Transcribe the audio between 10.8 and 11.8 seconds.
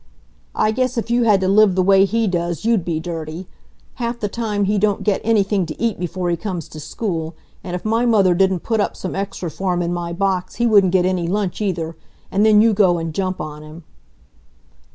get any lunch